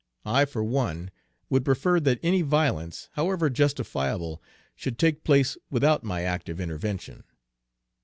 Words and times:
I, 0.25 0.45
for 0.45 0.63
one, 0.63 1.11
would 1.51 1.63
prefer 1.63 1.99
that 1.99 2.19
any 2.23 2.41
violence, 2.41 3.07
however 3.11 3.51
justifiable, 3.51 4.41
should 4.75 4.97
take 4.97 5.23
place 5.23 5.57
without 5.69 6.03
my 6.03 6.23
active 6.23 6.59
intervention." 6.59 7.23